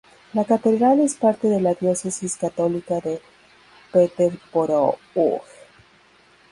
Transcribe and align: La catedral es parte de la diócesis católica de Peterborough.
La 0.33 0.45
catedral 0.45 0.99
es 0.99 1.13
parte 1.13 1.47
de 1.47 1.61
la 1.61 1.75
diócesis 1.75 2.35
católica 2.35 2.99
de 3.01 3.21
Peterborough. 3.93 4.97